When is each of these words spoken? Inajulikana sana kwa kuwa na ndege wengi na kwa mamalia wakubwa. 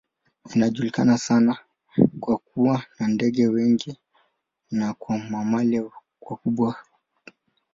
Inajulikana 0.55 1.17
sana 1.17 1.57
kwa 2.19 2.37
kuwa 2.37 2.83
na 2.99 3.07
ndege 3.07 3.47
wengi 3.47 3.97
na 4.71 4.93
kwa 4.93 5.17
mamalia 5.17 5.83
wakubwa. 6.21 6.75